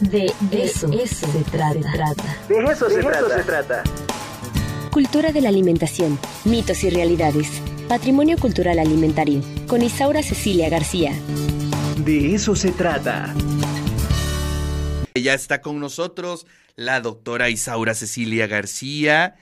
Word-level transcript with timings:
De 0.00 0.32
eso, 0.50 0.90
eso 0.92 1.26
se 1.30 1.44
trata. 1.50 2.14
De 2.48 2.72
eso, 2.72 2.88
se, 2.88 3.00
trata. 3.00 3.36
se 3.36 3.42
trata. 3.44 3.84
Cultura 4.90 5.30
de 5.30 5.42
la 5.42 5.50
alimentación, 5.50 6.18
mitos 6.46 6.82
y 6.84 6.90
realidades. 6.90 7.60
Patrimonio 7.86 8.38
cultural 8.38 8.78
alimentario. 8.78 9.42
Con 9.66 9.82
Isaura 9.82 10.22
Cecilia 10.22 10.70
García. 10.70 11.12
De 11.98 12.34
eso 12.34 12.56
se 12.56 12.72
trata. 12.72 13.34
Ya 15.14 15.34
está 15.34 15.60
con 15.60 15.78
nosotros 15.80 16.46
la 16.76 17.02
doctora 17.02 17.50
Isaura 17.50 17.92
Cecilia 17.92 18.46
García, 18.46 19.36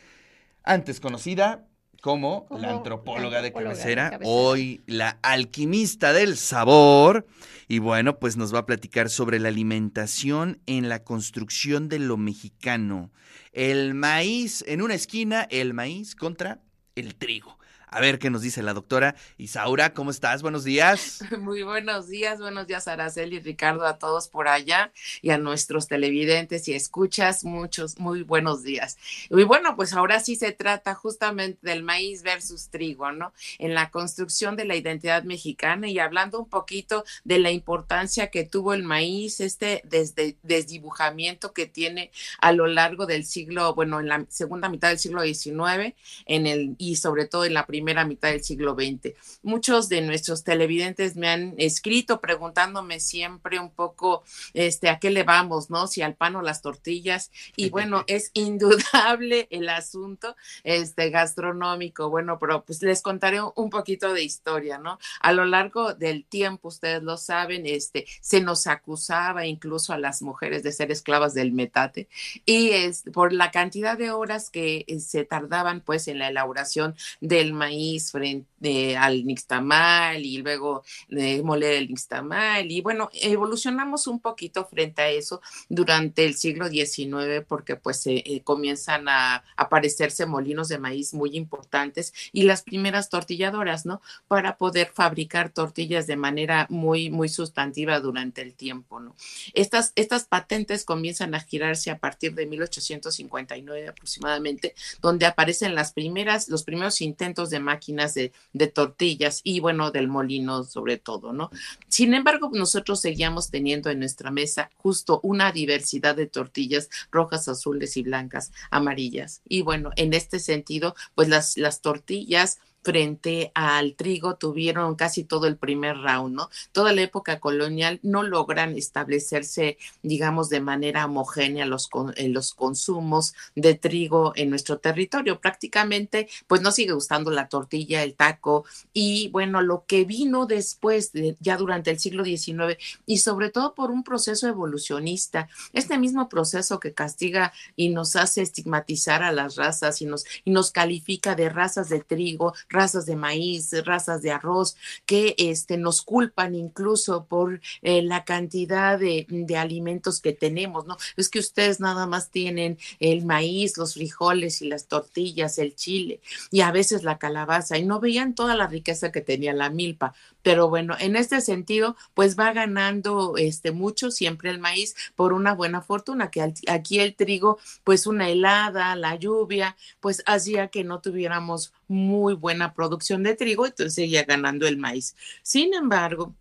antes 0.65 0.99
conocida 0.99 1.68
como, 2.01 2.47
la 2.51 2.71
antropóloga, 2.71 3.43
de, 3.43 3.53
cabecera, 3.53 4.19
hoy 4.23 4.83
la 4.87 5.19
alquimista 5.23 6.13
del 6.13 6.37
sabor. 6.37 7.27
Y 7.67 7.81
bueno, 7.81 8.19
pues 8.19 8.37
nos 8.37 8.55
va 8.55 8.61
a 8.61 8.67
platicar 8.67 9.11
sobre 9.11 9.39
la 9.39 9.49
alimentación 9.49 10.61
en 10.67 10.89
la 10.89 11.05
construcción 11.05 11.89
de 11.89 11.99
lo 11.99 12.17
mexicano. 12.17 13.11
El 13.53 13.95
maíz 13.95 14.65
en 14.67 14.81
una 14.81 14.95
esquina, 14.95 15.47
el 15.51 15.75
maíz 15.75 16.15
contra 16.15 16.63
el 16.95 17.15
trigo. 17.15 17.58
A 17.91 18.01
ver 18.01 18.19
qué 18.19 18.29
nos 18.29 18.43
dice 18.43 18.63
la 18.63 18.75
doctora 18.75 19.17
Isaura. 19.39 19.95
¿Cómo 19.95 20.11
estás? 20.11 20.43
Buenos 20.43 20.65
días. 20.65 21.25
Muy 21.39 21.63
buenos 21.63 22.09
días, 22.09 22.39
buenos 22.39 22.67
días, 22.67 22.87
Araceli 22.87 23.37
y 23.37 23.41
Ricardo, 23.41 23.87
a 23.87 23.99
todos 23.99 24.29
por 24.29 24.47
allá 24.47 24.93
y 25.23 25.31
a 25.31 25.39
nuestros 25.39 25.89
televidentes 25.89 26.69
y 26.69 26.75
escuchas, 26.75 27.45
muchos, 27.45 27.99
muy 27.99 28.23
buenos 28.23 28.63
días. 28.63 28.99
Y 29.31 29.43
bueno, 29.45 29.75
pues 29.75 29.95
ahora 29.95 30.21
sí 30.21 30.37
se 30.37 30.53
trata 30.53 30.95
justamente 30.95 31.59
del 31.63 31.83
maíz 31.83 32.23
versus 32.23 32.69
trigo, 32.69 33.11
¿no? 33.13 33.33
En 33.59 33.73
la 33.73 33.91
construcción 33.91 34.57
de 34.57 34.67
la 34.67 34.77
identidad 34.77 35.23
mexicana 35.25 35.89
y 35.89 35.99
hablando 35.99 36.41
un 36.41 36.49
poquito 36.49 37.05
de 37.25 37.39
la 37.39 37.51
importancia 37.51 38.29
que 38.29 38.45
tuvo 38.45 38.75
el 38.75 38.83
maíz, 38.83 39.41
este 39.41 39.81
desde 39.85 40.37
desdibujamiento 40.43 41.53
que 41.53 41.67
tiene 41.67 42.11
a 42.41 42.53
lo 42.53 42.67
largo 42.67 43.07
del 43.07 43.25
siglo, 43.25 43.75
bueno, 43.75 44.01
en 44.01 44.09
la 44.09 44.27
segunda 44.29 44.69
mitad 44.69 44.89
del 44.89 44.99
siglo 44.99 45.23
XIX, 45.23 45.95
en 46.27 46.47
el, 46.47 46.75
y 46.77 46.97
sobre 46.97 47.25
todo 47.25 47.47
en 47.47 47.55
la 47.55 47.65
primera 47.67 47.78
primera 47.79 48.05
mitad 48.05 48.31
del 48.31 48.43
siglo 48.43 48.75
XX. 48.75 49.15
Muchos 49.43 49.89
de 49.89 50.01
nuestros 50.01 50.43
televidentes 50.43 51.15
me 51.15 51.29
han 51.29 51.55
escrito 51.59 52.21
preguntándome 52.21 52.99
siempre 52.99 53.61
un 53.61 53.71
poco 53.71 54.25
este, 54.53 54.89
a 54.89 54.99
qué 54.99 55.11
le 55.11 55.23
vamos, 55.23 55.71
¿no? 55.71 55.87
Si 55.87 56.03
al 56.03 56.17
pan 56.17 56.35
o 56.35 56.43
las 56.43 56.61
tortillas. 56.61 57.31
Y 57.55 57.71
bueno, 57.77 58.03
es 58.09 58.33
indudable 58.35 59.47
el 59.51 59.69
asunto 59.69 60.35
este, 60.65 61.11
gastronómico. 61.11 62.11
Bueno, 62.11 62.39
pero 62.41 62.65
pues 62.65 62.83
les 62.83 63.01
contaré 63.01 63.39
un 63.55 63.71
poquito 63.71 64.13
de 64.13 64.25
historia, 64.25 64.79
¿no? 64.79 64.99
A 65.21 65.33
lo 65.33 65.45
largo 65.45 65.95
del 65.95 66.25
tiempo, 66.25 66.67
ustedes 66.67 67.05
lo 67.05 67.17
saben, 67.17 67.65
este, 67.65 68.07
se 68.21 68.41
nos 68.41 68.67
acusaba 68.67 69.47
incluso 69.47 69.93
a 69.93 69.99
las 69.99 70.21
mujeres 70.21 70.65
de 70.65 70.73
ser 70.73 70.91
esclavas 70.91 71.33
del 71.33 71.53
metate 71.53 72.09
y 72.45 72.71
es 72.71 73.05
por 73.13 73.33
la 73.33 73.53
cantidad 73.53 73.97
de 73.97 74.11
horas 74.11 74.51
que 74.51 74.85
eh, 74.87 75.01
se 75.01 75.25
tardaban 75.25 75.81
pues 75.81 76.09
en 76.09 76.19
la 76.19 76.29
elaboración 76.29 76.97
del 77.21 77.53
maíz 77.53 77.68
frente 78.11 78.97
al 78.97 79.25
nixtamal 79.25 80.25
y 80.25 80.39
luego 80.39 80.83
eh, 81.11 81.43
moler 81.43 81.75
el 81.75 81.89
nixtamal. 81.89 82.71
Y 82.71 82.81
bueno, 82.81 83.11
evolucionamos 83.13 84.07
un 84.07 84.21
poquito 84.21 84.67
frente 84.67 85.03
a 85.03 85.09
eso 85.09 85.41
durante 85.69 86.25
el 86.25 86.35
siglo 86.35 86.69
XIX 86.69 87.45
porque 87.47 87.77
pues 87.77 88.07
eh, 88.07 88.43
comienzan 88.45 89.09
a 89.09 89.45
aparecerse 89.57 90.27
molinos 90.27 90.69
de 90.69 90.79
maíz 90.79 91.15
muy 91.15 91.37
importantes 91.37 92.13
y 92.33 92.43
las 92.43 92.63
primeras 92.63 93.09
tortilladoras, 93.09 93.87
¿no? 93.87 94.01
Para 94.27 94.57
poder 94.57 94.91
fabricar 94.95 95.51
tortillas 95.51 96.07
de 96.07 96.17
manera 96.17 96.67
muy, 96.71 97.11
muy 97.11 97.29
sustantiva 97.29 98.01
durante 98.01 98.43
el 98.43 98.55
tiempo, 98.55 99.01
¿no? 99.01 99.15
Estas, 99.55 99.93
estas 99.95 100.25
patentes 100.25 100.85
comienzan 100.85 101.35
a 101.35 101.41
girarse 101.41 101.91
a 101.91 101.99
partir 101.99 102.35
de 102.35 102.47
1859 102.47 103.89
aproximadamente, 103.89 104.75
donde 105.01 105.27
aparecen 105.27 105.75
las 105.75 105.93
primeras, 105.93 106.49
los 106.49 106.65
primeros 106.65 107.01
intentos 107.01 107.51
de 107.51 107.58
máquinas 107.61 108.15
de, 108.15 108.33
tortillas 108.75 109.41
y 109.45 109.61
bueno, 109.61 109.91
del 109.91 110.09
molino 110.09 110.65
sobre 110.65 110.99
todo, 110.99 111.33
¿no? 111.33 111.51
Sin 111.89 112.15
embargo, 112.15 112.51
nosotros 112.53 113.01
seguíamos 113.01 113.51
teniendo 113.51 113.91
en 113.91 114.01
nuestra 114.01 114.31
mesa 114.31 114.71
justo 114.77 115.21
una 115.23 115.53
diversidad 115.53 116.17
de 116.17 116.27
tortillas 116.27 116.89
rojas, 117.11 117.49
azules 117.49 117.97
y 117.97 118.03
blancas, 118.03 118.53
amarillas. 118.71 119.43
Y 119.49 119.63
bueno, 119.63 119.91
en 119.97 120.15
este 120.15 120.39
sentido, 120.39 120.95
pues 121.15 121.29
las, 121.29 121.57
las 121.57 121.81
tortillas 121.81 122.59
frente 122.89 123.53
al 123.55 123.97
trigo 123.97 124.37
tuvieron 124.37 124.95
casi 124.95 125.23
todo 125.23 125.47
el 125.47 125.59
primer 125.59 125.99
round, 125.99 126.35
¿no? 126.35 126.49
Toda 126.73 126.95
la 126.95 127.03
época 127.03 127.39
colonial 127.39 128.01
no 128.03 128.23
logran 128.23 128.79
establecerse, 128.79 129.77
digamos, 130.03 130.49
de 130.49 130.63
manera 130.63 131.05
homogénea 131.05 131.67
los, 131.67 131.91
en 132.17 132.33
los 132.33 132.55
consumos 132.55 133.35
de 133.55 133.75
trigo 133.75 134.33
en 134.37 134.49
nuestro 134.49 134.79
territorio. 134.79 135.39
Prácticamente, 135.39 136.31
pues 136.47 136.63
no 136.63 136.73
sigue 136.73 136.95
gustando 136.95 137.31
la 137.31 137.51
tortilla, 137.51 138.03
el 138.03 138.15
taco 138.15 138.65
y 138.95 139.29
bueno, 139.33 139.61
lo 139.61 139.85
que 139.85 140.07
vino 140.07 140.47
después, 140.47 141.13
ya 141.41 141.59
durante 141.59 141.91
el 141.91 141.99
siglo 141.99 142.25
XIX 142.25 142.79
y 143.05 143.19
sobre 143.19 143.51
todo 143.51 143.75
por 143.75 143.91
un 143.91 144.03
proceso 144.03 144.49
evolucionista, 144.49 145.51
este 145.75 145.99
mismo 145.99 146.31
proceso 146.31 146.81
que 146.81 146.95
castiga 146.95 147.53
y 147.77 147.91
nos 147.91 148.17
hace 148.17 148.41
estigmatizar 148.41 149.23
a 149.23 149.31
las 149.31 149.57
razas 149.57 150.01
y 150.01 150.07
nos, 150.07 150.25
y 150.47 150.53
nos 150.53 150.71
califica 150.71 151.35
de 151.35 151.51
razas 151.51 151.91
de 151.91 152.01
trigo, 152.01 152.55
razas 152.79 153.07
de 153.07 153.17
maíz, 153.17 153.73
razas 153.85 154.23
de 154.23 154.31
arroz, 154.31 154.77
que 155.05 155.35
este, 155.37 155.77
nos 155.77 156.03
culpan 156.03 156.55
incluso 156.55 157.25
por 157.25 157.61
eh, 157.83 158.03
la 158.03 158.25
cantidad 158.25 158.99
de, 158.99 159.27
de, 159.29 159.57
alimentos 159.57 160.21
que 160.21 160.33
tenemos, 160.33 160.87
¿no? 160.87 160.97
Es 161.17 161.29
que 161.29 161.41
ustedes 161.41 161.81
nada 161.81 162.07
más 162.07 162.31
tienen 162.31 162.79
el 163.01 163.25
maíz, 163.25 163.77
los 163.77 163.95
frijoles 163.95 164.63
y 164.63 164.69
las 164.69 164.87
tortillas, 164.87 165.59
el 165.59 165.75
chile 165.75 166.21
y 166.51 166.61
a 166.61 166.71
veces 166.71 167.03
la 167.03 167.19
calabaza 167.19 167.79
y 167.79 167.85
no 167.85 167.99
veían 167.99 168.35
toda 168.35 168.55
la 168.55 168.69
riqueza 168.69 169.11
que 169.11 169.21
tenía 169.21 169.53
la 169.53 169.71
milpa. 169.71 170.15
Pero 170.43 170.69
bueno, 170.69 170.95
en 170.99 171.17
este 171.17 171.41
sentido, 171.41 171.97
pues 172.15 172.39
va 172.39 172.53
ganando 172.53 173.35
este 173.37 173.73
mucho 173.73 174.11
siempre 174.11 174.51
el 174.51 174.61
maíz 174.61 174.95
por 175.17 175.33
una 175.33 175.53
buena 175.53 175.83
fortuna, 175.83 176.31
que 176.31 176.55
aquí 176.69 177.01
el 177.01 177.15
trigo, 177.15 177.59
pues 177.85 178.07
una 178.07 178.29
helada, 178.31 178.95
la 178.97 179.17
lluvia, 179.17 179.77
pues 180.01 180.23
hacía 180.27 180.69
que 180.69 180.85
no 180.85 181.01
tuviéramos 181.01 181.73
muy 181.89 182.35
buena 182.35 182.75
producción 182.75 183.23
de 183.23 183.35
trigo, 183.35 183.67
entonces 183.67 183.95
seguía 183.95 184.25
ganando 184.25 184.67
el 184.69 184.77
maíz. 184.77 185.17
Sin 185.43 185.75
embargo, 185.75 186.35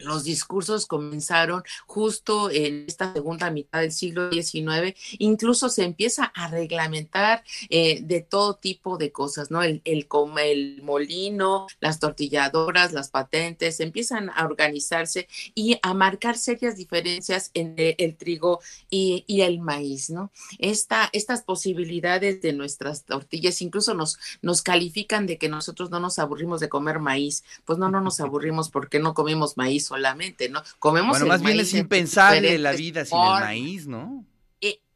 los 0.00 0.24
discursos 0.24 0.86
comenzaron 0.86 1.62
justo 1.86 2.50
en 2.50 2.84
esta 2.86 3.12
segunda 3.12 3.50
mitad 3.50 3.80
del 3.80 3.92
siglo 3.92 4.30
XIX, 4.30 4.94
incluso 5.18 5.68
se 5.68 5.84
empieza 5.84 6.24
a 6.24 6.48
reglamentar 6.48 7.44
eh, 7.68 8.00
de 8.02 8.20
todo 8.20 8.54
tipo 8.54 8.98
de 8.98 9.12
cosas, 9.12 9.50
¿no? 9.50 9.62
El, 9.62 9.82
el, 9.84 10.06
el 10.42 10.82
molino, 10.82 11.66
las 11.80 11.98
tortilladoras, 11.98 12.92
las 12.92 13.10
patentes, 13.10 13.80
empiezan 13.80 14.30
a 14.30 14.44
organizarse 14.44 15.28
y 15.54 15.78
a 15.82 15.94
marcar 15.94 16.36
serias 16.36 16.76
diferencias 16.76 17.50
entre 17.54 17.96
el 17.98 18.16
trigo 18.16 18.60
y, 18.88 19.24
y 19.26 19.42
el 19.42 19.60
maíz, 19.60 20.10
¿no? 20.10 20.30
Esta, 20.58 21.08
estas 21.12 21.42
posibilidades 21.42 22.40
de 22.40 22.52
nuestras 22.52 23.04
tortillas 23.04 23.62
incluso 23.62 23.94
nos, 23.94 24.18
nos 24.42 24.62
califican 24.62 25.26
de 25.26 25.38
que 25.38 25.48
nosotros 25.48 25.90
no 25.90 26.00
nos 26.00 26.18
aburrimos 26.18 26.60
de 26.60 26.68
comer 26.68 26.98
maíz, 26.98 27.44
pues 27.64 27.78
no, 27.78 27.90
no 27.90 28.00
nos 28.00 28.20
aburrimos 28.20 28.70
porque 28.70 28.98
no 28.98 29.14
comemos 29.14 29.56
maíz 29.56 29.89
solamente, 29.90 30.48
¿no? 30.48 30.62
Comemos 30.78 31.18
bueno, 31.18 31.26
más 31.26 31.42
bien 31.42 31.58
es 31.58 31.74
impensable 31.74 32.56
la 32.58 32.72
vida 32.72 33.04
sin 33.04 33.18
el 33.18 33.40
maíz, 33.40 33.86
¿no? 33.88 34.24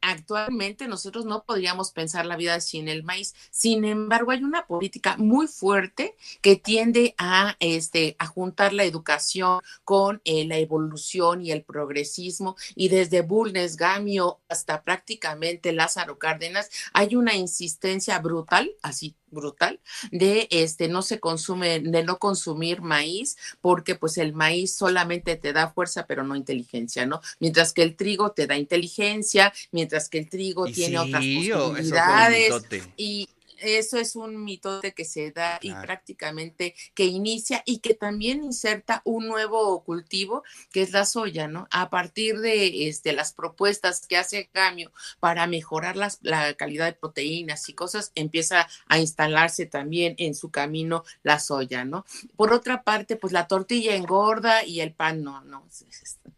actualmente 0.04 0.86
nosotros 0.86 1.24
no 1.24 1.44
podríamos 1.44 1.90
pensar 1.90 2.26
la 2.26 2.36
vida 2.36 2.60
sin 2.60 2.88
el 2.88 3.02
maíz. 3.02 3.34
Sin 3.50 3.84
embargo, 3.84 4.30
hay 4.30 4.42
una 4.42 4.66
política 4.66 5.16
muy 5.16 5.46
fuerte 5.46 6.14
que 6.40 6.56
tiende 6.56 7.14
a, 7.18 7.56
este, 7.58 8.16
a 8.18 8.26
juntar 8.26 8.72
la 8.72 8.84
educación 8.84 9.60
con 9.82 10.20
eh, 10.24 10.44
la 10.46 10.58
evolución 10.58 11.44
y 11.44 11.50
el 11.50 11.62
progresismo. 11.62 12.56
Y 12.74 12.88
desde 12.88 13.22
Bulnes, 13.22 13.76
Gamio 13.76 14.40
hasta 14.48 14.82
prácticamente 14.82 15.72
Lázaro 15.72 16.18
Cárdenas, 16.18 16.70
hay 16.92 17.16
una 17.16 17.34
insistencia 17.34 18.18
brutal, 18.18 18.70
así 18.82 19.16
brutal 19.34 19.80
de 20.10 20.48
este 20.50 20.88
no 20.88 21.02
se 21.02 21.20
consume 21.20 21.80
de 21.80 22.02
no 22.04 22.18
consumir 22.18 22.80
maíz 22.80 23.36
porque 23.60 23.94
pues 23.94 24.16
el 24.18 24.32
maíz 24.32 24.74
solamente 24.74 25.36
te 25.36 25.52
da 25.52 25.70
fuerza 25.70 26.06
pero 26.06 26.24
no 26.24 26.36
inteligencia, 26.36 27.06
¿no? 27.06 27.20
Mientras 27.40 27.72
que 27.72 27.82
el 27.82 27.96
trigo 27.96 28.32
te 28.32 28.46
da 28.46 28.56
inteligencia, 28.56 29.52
mientras 29.72 30.08
que 30.08 30.18
el 30.18 30.28
trigo 30.28 30.66
tiene 30.66 30.98
otras 30.98 31.22
posibilidades 31.22 32.52
y 32.96 33.28
eso 33.64 33.98
es 33.98 34.16
un 34.16 34.44
mitote 34.44 34.92
que 34.92 35.04
se 35.04 35.30
da 35.32 35.58
y 35.60 35.72
prácticamente 35.72 36.74
que 36.94 37.04
inicia 37.04 37.62
y 37.66 37.78
que 37.78 37.94
también 37.94 38.42
inserta 38.42 39.02
un 39.04 39.26
nuevo 39.26 39.82
cultivo 39.84 40.42
que 40.70 40.82
es 40.82 40.92
la 40.92 41.04
soya, 41.04 41.48
¿no? 41.48 41.66
A 41.70 41.90
partir 41.90 42.40
de 42.40 42.88
este, 42.88 43.12
las 43.12 43.32
propuestas 43.32 44.06
que 44.06 44.16
hace 44.16 44.50
Gamio 44.52 44.92
para 45.20 45.46
mejorar 45.46 45.96
las, 45.96 46.18
la 46.22 46.54
calidad 46.54 46.86
de 46.86 46.92
proteínas 46.92 47.68
y 47.68 47.74
cosas, 47.74 48.12
empieza 48.14 48.68
a 48.86 48.98
instalarse 48.98 49.66
también 49.66 50.14
en 50.18 50.34
su 50.34 50.50
camino 50.50 51.04
la 51.22 51.38
soya, 51.38 51.84
¿no? 51.84 52.04
Por 52.36 52.52
otra 52.52 52.82
parte, 52.82 53.16
pues 53.16 53.32
la 53.32 53.46
tortilla 53.46 53.94
engorda 53.94 54.64
y 54.64 54.80
el 54.80 54.92
pan 54.92 55.22
no, 55.22 55.42
no. 55.42 55.64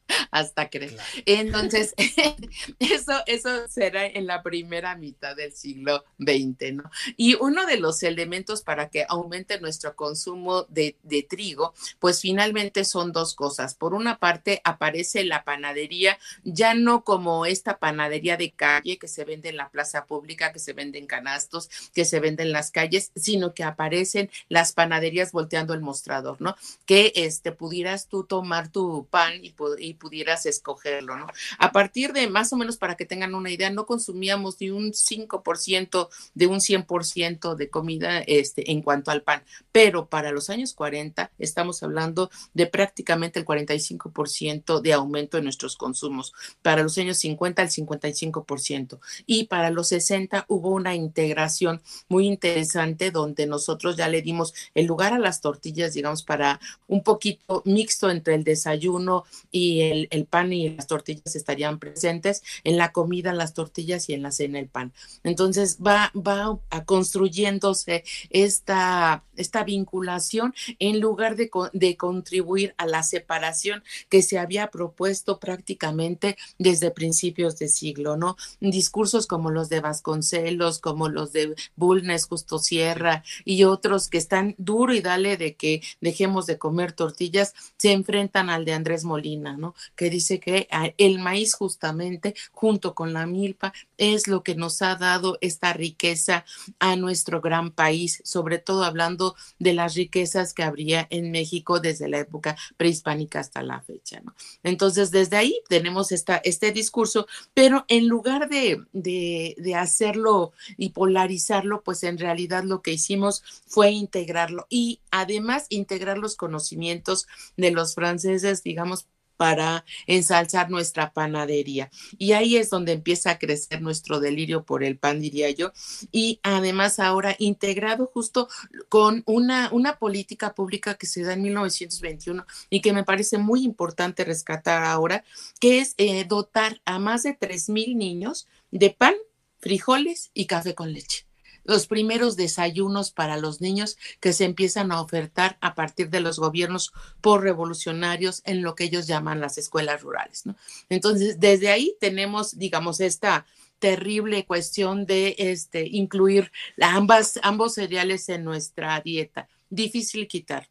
hasta 0.30 0.70
crees. 0.70 0.96
Entonces, 1.24 1.94
eso, 2.78 3.12
eso 3.26 3.68
será 3.68 4.06
en 4.06 4.26
la 4.26 4.42
primera 4.42 4.96
mitad 4.96 5.36
del 5.36 5.52
siglo 5.52 6.04
XX, 6.18 6.74
¿no? 6.74 6.90
Y 7.16 7.34
uno 7.34 7.66
de 7.66 7.78
los 7.78 8.02
elementos 8.02 8.62
para 8.62 8.88
que 8.88 9.04
aumente 9.08 9.60
nuestro 9.60 9.96
consumo 9.96 10.64
de, 10.64 10.96
de 11.02 11.22
trigo, 11.22 11.74
pues 11.98 12.20
finalmente 12.20 12.84
son 12.84 13.12
dos 13.12 13.34
cosas. 13.34 13.74
Por 13.74 13.94
una 13.94 14.18
parte, 14.18 14.60
aparece 14.64 15.24
la 15.24 15.44
panadería, 15.44 16.18
ya 16.44 16.74
no 16.74 17.04
como 17.04 17.46
esta 17.46 17.78
panadería 17.78 18.36
de 18.36 18.52
calle 18.52 18.98
que 18.98 19.08
se 19.08 19.24
vende 19.24 19.48
en 19.48 19.56
la 19.56 19.70
plaza 19.70 20.06
pública, 20.06 20.52
que 20.52 20.58
se 20.58 20.72
vende 20.72 20.98
en 20.98 21.06
canastos, 21.06 21.68
que 21.94 22.04
se 22.04 22.20
vende 22.20 22.42
en 22.42 22.52
las 22.52 22.70
calles, 22.70 23.12
sino 23.16 23.54
que 23.54 23.64
aparecen 23.64 24.30
las 24.48 24.72
panaderías 24.72 25.32
volteando 25.32 25.74
el 25.74 25.80
mostrador, 25.80 26.40
¿no? 26.40 26.56
Que 26.84 27.12
este, 27.16 27.52
pudieras 27.52 28.08
tú 28.08 28.24
tomar 28.24 28.68
tu 28.68 29.06
pan 29.10 29.44
y, 29.44 29.54
y 29.78 29.95
pudieras 29.96 30.46
escogerlo, 30.46 31.16
¿no? 31.16 31.26
A 31.58 31.72
partir 31.72 32.12
de 32.12 32.28
más 32.28 32.52
o 32.52 32.56
menos 32.56 32.76
para 32.76 32.96
que 32.96 33.04
tengan 33.04 33.34
una 33.34 33.50
idea, 33.50 33.70
no 33.70 33.86
consumíamos 33.86 34.60
ni 34.60 34.70
un 34.70 34.92
5% 34.92 36.08
de 36.34 36.46
un 36.46 36.60
100% 36.60 37.54
de 37.56 37.70
comida 37.70 38.20
este, 38.20 38.70
en 38.70 38.82
cuanto 38.82 39.10
al 39.10 39.22
pan, 39.22 39.42
pero 39.72 40.06
para 40.06 40.30
los 40.30 40.50
años 40.50 40.74
40 40.74 41.30
estamos 41.38 41.82
hablando 41.82 42.30
de 42.54 42.66
prácticamente 42.66 43.38
el 43.38 43.44
45% 43.44 44.80
de 44.80 44.92
aumento 44.92 45.38
en 45.38 45.44
nuestros 45.44 45.76
consumos, 45.76 46.32
para 46.62 46.82
los 46.82 46.96
años 46.98 47.18
50 47.18 47.62
el 47.62 47.70
55% 47.70 48.98
y 49.26 49.44
para 49.44 49.70
los 49.70 49.88
60 49.88 50.44
hubo 50.48 50.70
una 50.70 50.94
integración 50.94 51.82
muy 52.08 52.26
interesante 52.26 53.10
donde 53.10 53.46
nosotros 53.46 53.96
ya 53.96 54.08
le 54.08 54.22
dimos 54.22 54.54
el 54.74 54.86
lugar 54.86 55.12
a 55.12 55.18
las 55.18 55.40
tortillas, 55.40 55.94
digamos, 55.94 56.22
para 56.22 56.60
un 56.86 57.02
poquito 57.02 57.62
mixto 57.64 58.10
entre 58.10 58.34
el 58.34 58.44
desayuno 58.44 59.24
y 59.50 59.85
el, 59.92 60.26
pan 60.26 60.52
y 60.52 60.70
las 60.70 60.86
tortillas 60.86 61.36
estarían 61.36 61.78
presentes, 61.78 62.42
en 62.64 62.76
la 62.76 62.92
comida 62.92 63.32
las 63.32 63.54
tortillas 63.54 64.08
y 64.08 64.14
en 64.14 64.22
la 64.22 64.32
cena 64.32 64.58
el 64.58 64.68
pan. 64.68 64.92
Entonces 65.24 65.78
va, 65.84 66.12
va 66.14 66.58
construyéndose 66.84 68.04
esta, 68.30 69.24
esta 69.36 69.64
vinculación 69.64 70.54
en 70.78 71.00
lugar 71.00 71.36
de, 71.36 71.50
de 71.72 71.96
contribuir 71.96 72.74
a 72.78 72.86
la 72.86 73.02
separación 73.02 73.82
que 74.08 74.22
se 74.22 74.38
había 74.38 74.68
propuesto 74.68 75.38
prácticamente 75.38 76.36
desde 76.58 76.90
principios 76.90 77.58
de 77.58 77.68
siglo, 77.68 78.16
¿no? 78.16 78.36
Discursos 78.60 79.26
como 79.26 79.50
los 79.50 79.68
de 79.68 79.80
Vasconcelos, 79.80 80.80
como 80.80 81.08
los 81.08 81.32
de 81.32 81.54
Bulnes, 81.76 82.26
Justo 82.26 82.58
Sierra 82.58 83.22
y 83.44 83.64
otros 83.64 84.08
que 84.08 84.18
están 84.18 84.54
duro 84.58 84.94
y 84.94 85.00
dale 85.00 85.36
de 85.36 85.54
que 85.54 85.82
dejemos 86.00 86.46
de 86.46 86.58
comer 86.58 86.92
tortillas, 86.92 87.54
se 87.76 87.92
enfrentan 87.92 88.50
al 88.50 88.64
de 88.64 88.72
Andrés 88.72 89.04
Molina, 89.04 89.56
¿no? 89.56 89.74
Que 89.94 90.10
dice 90.10 90.40
que 90.40 90.68
ah, 90.70 90.90
el 90.98 91.18
maíz 91.18 91.54
justamente 91.54 92.34
junto 92.52 92.94
con 92.94 93.12
la 93.12 93.26
milpa 93.26 93.72
es 93.98 94.28
lo 94.28 94.42
que 94.42 94.54
nos 94.54 94.82
ha 94.82 94.96
dado 94.96 95.38
esta 95.40 95.72
riqueza 95.72 96.44
a 96.78 96.96
nuestro 96.96 97.40
gran 97.40 97.70
país, 97.70 98.20
sobre 98.24 98.58
todo 98.58 98.84
hablando 98.84 99.36
de 99.58 99.72
las 99.72 99.94
riquezas 99.94 100.54
que 100.54 100.62
habría 100.62 101.06
en 101.10 101.30
México 101.30 101.80
desde 101.80 102.08
la 102.08 102.18
época 102.18 102.56
prehispánica 102.76 103.40
hasta 103.40 103.62
la 103.62 103.80
fecha. 103.80 104.22
Entonces, 104.62 105.10
desde 105.10 105.36
ahí 105.36 105.60
tenemos 105.68 106.12
esta, 106.12 106.36
este 106.38 106.72
discurso, 106.72 107.26
pero 107.54 107.84
en 107.88 108.08
lugar 108.08 108.48
de, 108.48 108.84
de, 108.92 109.54
de 109.58 109.74
hacerlo 109.74 110.52
y 110.76 110.90
polarizarlo, 110.90 111.82
pues 111.82 112.02
en 112.02 112.18
realidad 112.18 112.64
lo 112.64 112.82
que 112.82 112.92
hicimos 112.92 113.42
fue 113.66 113.90
integrarlo 113.90 114.66
y 114.68 115.00
además 115.10 115.66
integrar 115.68 116.18
los 116.18 116.36
conocimientos 116.36 117.26
de 117.56 117.70
los 117.70 117.94
franceses, 117.94 118.62
digamos, 118.62 119.06
para 119.36 119.84
ensalzar 120.06 120.70
nuestra 120.70 121.12
panadería. 121.12 121.90
Y 122.18 122.32
ahí 122.32 122.56
es 122.56 122.70
donde 122.70 122.92
empieza 122.92 123.32
a 123.32 123.38
crecer 123.38 123.82
nuestro 123.82 124.20
delirio 124.20 124.64
por 124.64 124.84
el 124.84 124.98
pan, 124.98 125.20
diría 125.20 125.50
yo. 125.50 125.72
Y 126.12 126.40
además 126.42 126.98
ahora 126.98 127.36
integrado 127.38 128.06
justo 128.06 128.48
con 128.88 129.22
una, 129.26 129.70
una 129.72 129.98
política 129.98 130.54
pública 130.54 130.94
que 130.94 131.06
se 131.06 131.22
da 131.22 131.34
en 131.34 131.42
1921 131.42 132.46
y 132.70 132.80
que 132.80 132.92
me 132.92 133.04
parece 133.04 133.38
muy 133.38 133.64
importante 133.64 134.24
rescatar 134.24 134.84
ahora, 134.84 135.24
que 135.60 135.80
es 135.80 135.94
eh, 135.98 136.24
dotar 136.24 136.80
a 136.84 136.98
más 136.98 137.22
de 137.22 137.34
3 137.34 137.68
mil 137.68 137.96
niños 137.96 138.46
de 138.70 138.90
pan, 138.90 139.14
frijoles 139.58 140.30
y 140.34 140.46
café 140.46 140.74
con 140.74 140.92
leche 140.92 141.26
los 141.66 141.86
primeros 141.86 142.36
desayunos 142.36 143.10
para 143.10 143.36
los 143.36 143.60
niños 143.60 143.98
que 144.20 144.32
se 144.32 144.44
empiezan 144.44 144.92
a 144.92 145.00
ofertar 145.00 145.58
a 145.60 145.74
partir 145.74 146.10
de 146.10 146.20
los 146.20 146.38
gobiernos 146.38 146.92
por 147.20 147.42
revolucionarios 147.42 148.42
en 148.44 148.62
lo 148.62 148.74
que 148.74 148.84
ellos 148.84 149.06
llaman 149.06 149.40
las 149.40 149.58
escuelas 149.58 150.02
rurales. 150.02 150.44
Entonces, 150.88 151.38
desde 151.40 151.68
ahí 151.68 151.96
tenemos, 152.00 152.58
digamos, 152.58 153.00
esta 153.00 153.46
terrible 153.78 154.46
cuestión 154.46 155.06
de 155.06 155.36
este, 155.38 155.86
incluir 155.86 156.50
ambas, 156.80 157.38
ambos 157.42 157.74
cereales 157.74 158.28
en 158.28 158.44
nuestra 158.44 159.00
dieta. 159.00 159.48
Difícil 159.68 160.28
quitar. 160.28 160.68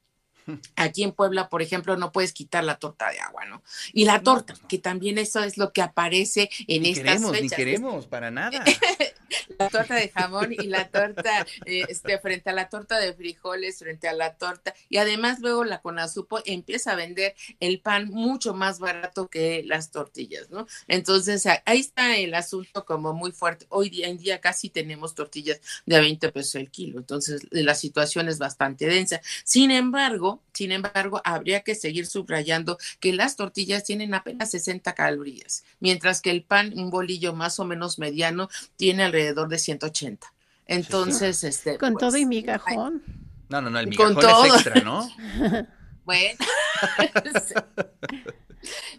Aquí 0.75 1.03
en 1.03 1.11
Puebla, 1.11 1.49
por 1.49 1.61
ejemplo, 1.61 1.97
no 1.97 2.11
puedes 2.11 2.33
quitar 2.33 2.63
la 2.63 2.77
torta 2.77 3.09
de 3.09 3.19
agua, 3.19 3.45
¿no? 3.45 3.63
Y 3.93 4.05
la 4.05 4.21
torta, 4.21 4.53
pues 4.53 4.65
que 4.67 4.77
también 4.77 5.17
eso 5.17 5.43
es 5.43 5.57
lo 5.57 5.73
que 5.73 5.81
aparece 5.81 6.49
en 6.67 6.83
ni 6.83 6.89
estas 6.89 7.03
queremos, 7.03 7.31
fechas. 7.31 7.51
Ni 7.51 7.55
queremos, 7.55 8.07
para 8.07 8.31
nada. 8.31 8.63
la 9.57 9.69
torta 9.69 9.95
de 9.95 10.09
jamón 10.09 10.53
y 10.53 10.67
la 10.67 10.87
torta, 10.89 11.45
este, 11.65 12.19
frente 12.19 12.49
a 12.49 12.53
la 12.53 12.69
torta 12.69 12.99
de 12.99 13.13
frijoles, 13.13 13.79
frente 13.79 14.07
a 14.07 14.13
la 14.13 14.35
torta, 14.35 14.73
y 14.89 14.97
además 14.97 15.39
luego 15.39 15.63
la 15.63 15.81
Conasupo 15.81 16.39
empieza 16.45 16.91
a 16.91 16.95
vender 16.95 17.35
el 17.59 17.79
pan 17.79 18.09
mucho 18.09 18.53
más 18.53 18.79
barato 18.79 19.27
que 19.27 19.63
las 19.65 19.91
tortillas, 19.91 20.49
¿no? 20.49 20.67
Entonces 20.87 21.45
ahí 21.65 21.79
está 21.79 22.17
el 22.17 22.33
asunto 22.33 22.85
como 22.85 23.13
muy 23.13 23.31
fuerte. 23.31 23.65
Hoy 23.69 23.89
día 23.89 24.07
en 24.07 24.17
día 24.17 24.41
casi 24.41 24.69
tenemos 24.69 25.15
tortillas 25.15 25.59
de 25.85 25.95
a 25.95 25.99
20 25.99 26.31
pesos 26.31 26.55
el 26.55 26.69
kilo, 26.69 26.99
entonces 26.99 27.47
la 27.51 27.75
situación 27.75 28.27
es 28.29 28.37
bastante 28.37 28.85
densa. 28.85 29.21
Sin 29.43 29.71
embargo, 29.71 30.34
sin 30.53 30.71
embargo, 30.71 31.21
habría 31.23 31.61
que 31.61 31.75
seguir 31.75 32.05
subrayando 32.05 32.77
que 32.99 33.13
las 33.13 33.35
tortillas 33.35 33.83
tienen 33.83 34.13
apenas 34.13 34.51
60 34.51 34.93
calorías, 34.93 35.63
mientras 35.79 36.21
que 36.21 36.31
el 36.31 36.43
pan, 36.43 36.77
un 36.77 36.89
bolillo 36.89 37.33
más 37.33 37.59
o 37.59 37.65
menos 37.65 37.99
mediano, 37.99 38.49
tiene 38.75 39.03
alrededor 39.03 39.49
de 39.49 39.57
180. 39.57 40.33
Entonces, 40.67 41.43
este. 41.43 41.77
Con 41.77 41.93
pues, 41.93 42.01
todo 42.01 42.17
y 42.17 42.25
migajón. 42.25 43.03
No, 43.49 43.61
no, 43.61 43.69
no, 43.69 43.79
el 43.79 43.95
Con 43.95 44.15
migajón 44.15 44.17
es 44.17 44.19
todo. 44.19 44.55
extra, 44.55 44.81
¿no? 44.81 45.09
Bueno, 46.05 46.37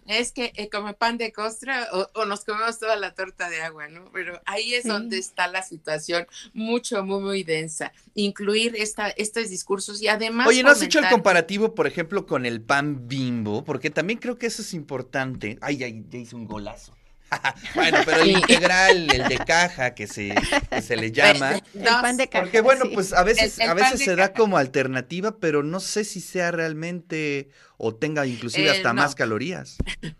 es 0.07 0.31
que 0.31 0.51
eh, 0.55 0.69
come 0.69 0.93
pan 0.93 1.17
de 1.17 1.31
costra 1.31 1.87
o, 1.93 2.07
o 2.13 2.25
nos 2.25 2.43
comemos 2.45 2.79
toda 2.79 2.95
la 2.95 3.13
torta 3.13 3.49
de 3.49 3.61
agua, 3.61 3.87
¿no? 3.87 4.09
Pero 4.11 4.41
ahí 4.45 4.73
es 4.73 4.83
Sí. 4.83 4.89
donde 4.89 5.17
está 5.17 5.47
la 5.47 5.63
situación 5.63 6.27
mucho, 6.53 7.03
muy, 7.03 7.19
muy 7.21 7.43
densa. 7.43 7.91
Incluir 8.15 8.75
esta, 8.77 9.09
estos 9.09 9.49
discursos 9.49 10.01
y 10.01 10.07
además. 10.07 10.47
Oye, 10.47 10.63
¿no 10.63 10.69
has 10.71 10.81
hecho 10.81 10.99
el 10.99 11.09
comparativo, 11.09 11.75
por 11.75 11.87
ejemplo, 11.87 12.25
con 12.25 12.45
el 12.45 12.61
pan 12.61 13.07
bimbo? 13.07 13.63
Porque 13.63 13.89
también 13.89 14.19
creo 14.19 14.37
que 14.37 14.47
eso 14.47 14.61
es 14.61 14.73
importante. 14.73 15.57
Ay, 15.61 15.83
ay, 15.83 16.05
ya 16.09 16.19
hice 16.19 16.35
un 16.35 16.45
golazo. 16.45 16.93
bueno, 17.75 17.97
pero 18.05 18.21
el 18.21 18.27
Sí. 18.29 18.33
integral, 18.41 19.09
el 19.11 19.27
de 19.27 19.37
caja, 19.37 19.93
que 19.95 20.07
se, 20.07 20.33
que 20.69 20.81
se 20.81 20.95
le 20.95 21.11
llama. 21.11 21.53
El 21.73 21.83
Dos, 21.83 21.91
pan 22.01 22.17
de 22.17 22.27
caja. 22.29 22.43
Porque 22.45 22.61
bueno, 22.61 22.85
sí. 22.85 22.91
pues 22.93 23.13
a 23.13 23.23
veces, 23.23 23.57
El- 23.59 23.65
el 23.65 23.69
a 23.71 23.73
veces 23.73 23.99
se 24.03 24.15
da 24.15 24.33
como 24.33 24.57
alternativa, 24.57 25.37
pero 25.39 25.63
no 25.63 25.79
sé 25.79 26.03
si 26.03 26.21
sea 26.21 26.51
realmente 26.51 27.49
o 27.77 27.93
tenga 27.95 28.25
inclusive 28.25 28.67
Eh, 28.67 28.71
hasta 28.71 28.93
no. 28.93 29.01
más 29.01 29.15
calorías. 29.15 29.77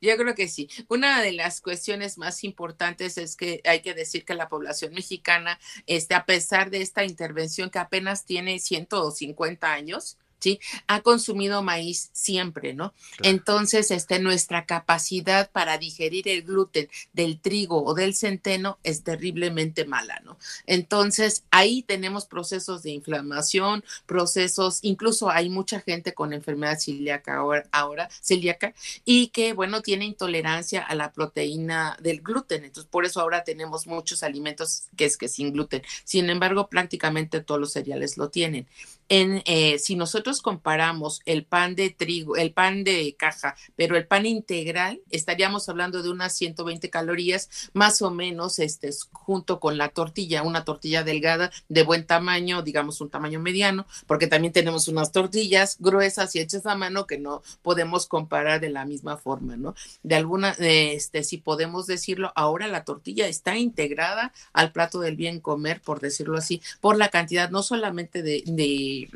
Yo 0.00 0.16
creo 0.16 0.34
que 0.34 0.48
sí. 0.48 0.68
Una 0.88 1.22
de 1.22 1.30
las 1.32 1.60
cuestiones 1.60 2.18
más 2.18 2.42
importantes 2.42 3.16
es 3.16 3.36
que 3.36 3.60
hay 3.64 3.80
que 3.80 3.94
decir 3.94 4.24
que 4.24 4.34
la 4.34 4.48
población 4.48 4.92
mexicana, 4.92 5.60
este, 5.86 6.16
a 6.16 6.24
pesar 6.26 6.70
de 6.70 6.82
esta 6.82 7.04
intervención 7.04 7.70
que 7.70 7.78
apenas 7.78 8.24
tiene 8.24 8.58
150 8.58 9.72
años, 9.72 10.18
¿sí? 10.38 10.60
Ha 10.86 11.00
consumido 11.02 11.62
maíz 11.62 12.10
siempre, 12.12 12.74
¿no? 12.74 12.92
Claro. 13.16 13.36
Entonces, 13.36 13.90
este, 13.90 14.18
nuestra 14.18 14.66
capacidad 14.66 15.50
para 15.50 15.78
digerir 15.78 16.28
el 16.28 16.42
gluten 16.42 16.88
del 17.12 17.40
trigo 17.40 17.84
o 17.84 17.94
del 17.94 18.14
centeno 18.14 18.78
es 18.82 19.02
terriblemente 19.02 19.84
mala, 19.84 20.20
¿no? 20.24 20.38
Entonces, 20.66 21.44
ahí 21.50 21.82
tenemos 21.82 22.26
procesos 22.26 22.82
de 22.82 22.90
inflamación, 22.90 23.84
procesos, 24.06 24.80
incluso 24.82 25.30
hay 25.30 25.48
mucha 25.48 25.80
gente 25.80 26.14
con 26.14 26.32
enfermedad 26.32 26.78
celíaca 26.78 27.36
ahora, 27.36 27.68
ahora 27.72 28.08
celíaca, 28.20 28.74
y 29.04 29.28
que, 29.28 29.52
bueno, 29.52 29.82
tiene 29.82 30.04
intolerancia 30.04 30.82
a 30.82 30.94
la 30.94 31.12
proteína 31.12 31.96
del 32.00 32.20
gluten. 32.20 32.64
Entonces, 32.64 32.90
por 32.90 33.04
eso 33.04 33.20
ahora 33.20 33.44
tenemos 33.44 33.86
muchos 33.86 34.22
alimentos 34.22 34.84
que 34.96 35.04
es 35.04 35.16
que 35.16 35.28
sin 35.28 35.52
gluten. 35.52 35.82
Sin 36.04 36.30
embargo, 36.30 36.68
prácticamente 36.68 37.40
todos 37.40 37.60
los 37.60 37.72
cereales 37.72 38.16
lo 38.16 38.28
tienen. 38.30 38.66
En, 39.08 39.42
eh, 39.46 39.78
si 39.78 39.96
nosotros 39.96 40.42
comparamos 40.42 41.20
el 41.24 41.44
pan 41.44 41.74
de 41.74 41.90
trigo, 41.90 42.36
el 42.36 42.52
pan 42.52 42.84
de 42.84 43.14
caja, 43.18 43.56
pero 43.76 43.96
el 43.96 44.06
pan 44.06 44.26
integral, 44.26 45.00
estaríamos 45.10 45.68
hablando 45.68 46.02
de 46.02 46.10
unas 46.10 46.34
120 46.36 46.90
calorías, 46.90 47.48
más 47.72 48.02
o 48.02 48.10
menos, 48.10 48.58
este, 48.58 48.90
junto 49.12 49.60
con 49.60 49.78
la 49.78 49.90
tortilla, 49.90 50.42
una 50.42 50.64
tortilla 50.64 51.04
delgada 51.04 51.50
de 51.68 51.82
buen 51.82 52.06
tamaño, 52.06 52.62
digamos 52.62 53.00
un 53.00 53.10
tamaño 53.10 53.40
mediano, 53.40 53.86
porque 54.06 54.26
también 54.26 54.52
tenemos 54.52 54.88
unas 54.88 55.12
tortillas 55.12 55.76
gruesas 55.78 56.34
y 56.36 56.40
hechas 56.40 56.66
a 56.66 56.74
mano 56.74 57.06
que 57.06 57.18
no 57.18 57.42
podemos 57.62 58.06
comparar 58.06 58.60
de 58.60 58.70
la 58.70 58.84
misma 58.84 59.16
forma, 59.16 59.56
¿no? 59.56 59.74
De 60.02 60.16
alguna, 60.16 60.54
este, 60.58 61.24
si 61.24 61.38
podemos 61.38 61.86
decirlo, 61.86 62.32
ahora 62.34 62.68
la 62.68 62.84
tortilla 62.84 63.26
está 63.26 63.56
integrada 63.56 64.32
al 64.52 64.72
plato 64.72 65.00
del 65.00 65.16
bien 65.16 65.40
comer, 65.40 65.80
por 65.80 66.00
decirlo 66.00 66.36
así, 66.36 66.62
por 66.80 66.96
la 66.96 67.08
cantidad 67.08 67.50
no 67.50 67.62
solamente 67.62 68.22
de, 68.22 68.42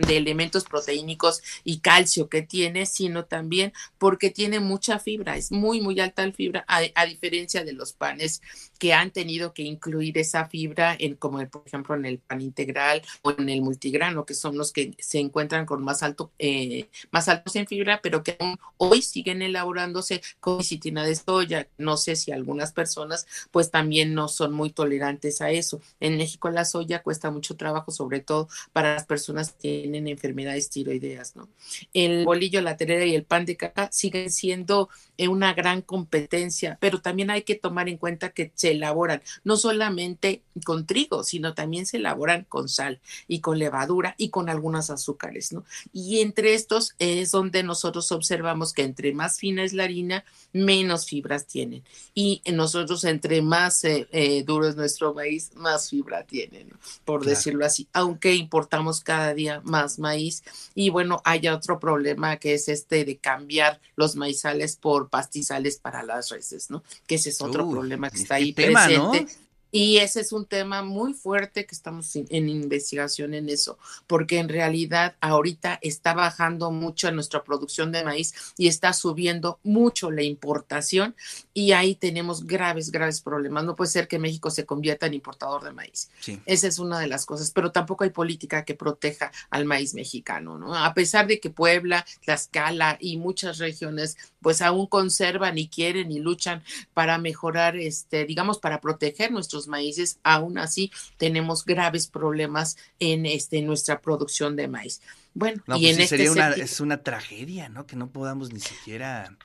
elementos 0.09 0.65
proteínicos 0.65 1.43
y 1.65 1.79
calcio 1.79 2.29
que 2.29 2.43
tiene, 2.43 2.87
sino 2.87 3.25
también 3.25 3.73
porque 3.99 4.31
tiene 4.31 4.61
mucha 4.61 4.99
fibra, 4.99 5.37
es 5.37 5.53
muy, 5.53 5.81
muy 5.81 5.99
alta 6.01 6.27
la 6.27 6.33
fibra, 6.33 6.65
a, 6.69 7.07
diferencia 7.07 7.65
de 7.65 7.73
los 7.73 7.93
panes 7.93 8.41
que 8.83 8.93
han 8.93 9.13
tenido 9.13 9.55
que 9.55 9.63
incluir 9.63 10.19
esa 10.19 10.49
fibra, 10.49 10.97
en, 10.99 11.15
como 11.15 11.39
por 11.49 11.63
ejemplo 11.65 11.95
en 11.95 12.05
el 12.05 12.19
pan 12.19 12.41
integral 12.41 13.01
o 13.23 13.31
en 13.31 13.49
el 13.49 13.63
multigrano, 13.63 14.27
que 14.27 14.35
son 14.35 14.59
los 14.59 14.73
que 14.73 14.97
se 14.99 15.21
encuentran 15.21 15.67
con 15.67 15.85
más 15.85 16.03
alto, 16.03 16.33
eh, 16.41 16.89
más 17.13 17.29
altos 17.29 17.55
en 17.55 17.69
fibra, 17.69 18.01
pero 18.03 18.25
que 18.25 18.37
hoy 18.79 19.01
siguen 19.03 19.41
elaborándose 19.41 20.21
con 20.41 20.65
citina 20.65 21.05
de 21.05 21.15
soya. 21.15 21.69
No 21.79 21.97
sé 21.97 22.17
si 22.17 22.33
algunas 22.33 22.73
personas 22.73 23.29
pues 23.53 23.71
también 23.71 24.15
no 24.15 24.27
son 24.27 24.53
muy 24.53 24.71
tolerantes 24.71 25.41
a 25.43 25.53
eso. 25.53 25.81
En 26.01 26.17
México 26.17 26.51
la 26.51 26.65
soya 26.65 27.05
cuesta 27.05 27.31
mucho 27.31 27.55
trabajo, 27.55 27.93
sobre 27.93 28.19
todo 28.19 28.49
para 28.73 28.95
las 28.95 29.07
personas 29.07 29.53
que 29.53 29.83
tienen 29.83 30.09
enfermedades 30.09 30.71
tiroideas, 30.71 31.37
¿no? 31.37 31.49
El 31.93 32.25
bolillo, 32.25 32.61
la 32.61 32.77
terera 32.77 33.05
y 33.05 33.15
el 33.15 33.23
pan 33.23 33.45
de 33.45 33.57
caca 33.57 33.91
siguen 33.93 34.33
siendo 34.33 34.89
eh, 35.19 35.29
una 35.29 35.55
gran 35.55 35.83
competencia, 35.83 36.79
pero 36.81 37.01
también 37.01 37.31
hay 37.31 37.43
que 37.43 37.55
tomar 37.55 37.89
en 37.89 37.97
cuenta 37.97 38.31
que 38.31 38.51
se 38.57 38.72
elaboran 38.73 39.23
no 39.45 39.57
solamente 39.57 40.43
con 40.65 40.87
trigo, 40.87 41.25
sino 41.25 41.55
también 41.55 41.87
se 41.87 41.97
elaboran 41.97 42.45
con 42.49 42.69
sal 42.69 43.01
y 43.29 43.41
con 43.41 43.59
levadura 43.59 44.15
y 44.19 44.29
con 44.29 44.49
algunas 44.49 44.91
azúcares, 44.91 45.53
¿no? 45.53 45.65
Y 45.93 46.21
entre 46.21 46.55
estos 46.55 46.95
es 46.99 47.31
donde 47.31 47.63
nosotros 47.63 48.13
observamos 48.13 48.73
que 48.73 48.83
entre 48.83 49.13
más 49.13 49.39
fina 49.39 49.65
es 49.65 49.73
la 49.73 49.85
harina, 49.85 50.25
menos 50.53 51.07
fibras 51.07 51.47
tienen. 51.47 51.83
Y 52.15 52.43
nosotros 52.53 53.05
entre 53.05 53.41
más 53.43 53.85
eh, 53.85 54.09
eh, 54.13 54.45
duro 54.45 54.69
es 54.69 54.77
nuestro 54.77 55.15
maíz, 55.15 55.51
más 55.55 55.91
fibra 55.91 56.25
tienen, 56.25 56.69
por 57.05 57.25
decirlo 57.25 57.65
así, 57.65 57.89
aunque 57.93 58.35
importamos 58.35 59.01
cada 59.01 59.35
día 59.35 59.61
más 59.65 59.99
maíz. 59.99 60.43
Y 60.75 60.91
bueno, 60.91 61.23
hay 61.25 61.49
otro 61.49 61.79
problema 61.79 62.37
que 62.37 62.55
es 62.55 62.69
este 62.69 63.05
de 63.05 63.17
cambiar 63.17 63.81
los 63.97 64.17
maizales 64.17 64.77
por 64.77 65.09
pastizales 65.09 65.79
para 65.79 66.03
las 66.03 66.31
reses, 66.31 66.71
¿no? 66.71 66.83
Que 67.07 67.17
ese 67.17 67.31
es 67.31 67.41
otro 67.41 67.69
problema 67.69 68.11
que 68.11 68.19
está 68.19 68.37
ahí 68.37 68.53
presente. 68.71 69.27
Y 69.75 69.97
ese 69.99 70.21
es 70.21 70.33
un 70.33 70.45
tema 70.45 70.83
muy 70.83 71.15
fuerte 71.15 71.65
que 71.65 71.75
estamos 71.75 72.15
en 72.15 72.49
investigación 72.51 73.33
en 73.33 73.49
eso, 73.49 73.79
porque 74.07 74.39
en 74.39 74.51
realidad 74.51 75.17
ahorita 75.23 75.79
está 75.81 76.13
bajando 76.13 76.71
mucho 76.71 77.11
nuestra 77.11 77.43
producción 77.43 77.91
de 77.91 78.05
maíz 78.05 78.35
y 78.59 78.69
está 78.69 78.93
subiendo 78.93 79.59
mucho 79.63 80.11
la 80.11 80.23
importación 80.23 81.17
y 81.55 81.73
ahí 81.73 81.95
tenemos 81.95 82.47
graves, 82.47 82.91
graves 82.91 83.23
problemas. 83.23 83.65
No 83.65 83.75
puede 83.75 83.91
ser 83.91 84.09
que 84.09 84.19
México 84.19 84.51
se 84.51 84.67
convierta 84.67 85.07
en 85.07 85.15
importador 85.15 85.65
de 85.65 85.73
maíz. 85.73 86.11
Esa 86.45 86.67
es 86.69 86.79
una 86.79 86.99
de 86.99 87.07
las 87.07 87.25
cosas, 87.25 87.51
pero 87.51 87.73
tampoco 87.73 88.05
hay 88.05 88.11
política 88.11 88.67
que 88.67 88.75
proteja 88.75 89.33
al 89.49 89.65
maíz 89.65 89.95
mexicano, 89.95 90.59
¿no? 90.59 90.77
A 90.77 90.93
pesar 90.93 91.27
de 91.27 91.41
que 91.41 91.49
Puebla, 91.49 92.05
Tlaxcala 92.25 92.99
y 93.01 93.17
muchas 93.17 93.57
regiones 93.57 94.19
pues 94.43 94.61
aún 94.61 94.87
conservan 94.87 95.57
y 95.57 95.69
quieren 95.69 96.11
y 96.11 96.19
luchan 96.19 96.63
para 96.93 97.17
mejorar, 97.17 97.77
este, 97.77 98.27
digamos, 98.27 98.59
para 98.59 98.81
proteger 98.81 99.31
nuestros 99.31 99.62
maíces, 99.69 100.19
aún 100.23 100.59
así 100.59 100.91
tenemos 101.17 101.65
graves 101.65 102.07
problemas 102.07 102.77
en 102.99 103.27
este, 103.27 103.63
nuestra 103.63 104.01
producción 104.01 104.57
de 104.57 104.69
maíz. 104.69 105.01
Bueno, 105.35 105.63
y 105.67 105.71
pues 105.71 105.83
en 105.83 106.01
este 106.03 106.07
sería 106.09 106.33
una, 106.33 106.51
es 106.51 106.81
una 106.81 107.03
tragedia, 107.03 107.69
¿no? 107.69 107.87
Que 107.87 107.97
no 107.97 108.11
podamos 108.11 108.53
ni 108.53 108.61
siquiera 108.61 109.37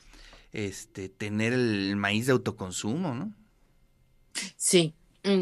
este, 0.51 1.09
tener 1.09 1.53
el 1.53 1.95
maíz 1.95 2.25
de 2.25 2.33
autoconsumo, 2.33 3.13
¿no? 3.13 3.33
Sí, 4.55 4.93